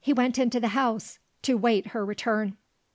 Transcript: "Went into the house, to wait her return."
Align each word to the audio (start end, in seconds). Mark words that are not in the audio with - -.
"Went 0.07 0.39
into 0.39 0.59
the 0.59 0.69
house, 0.69 1.19
to 1.43 1.53
wait 1.55 1.89
her 1.89 2.03
return." 2.03 2.57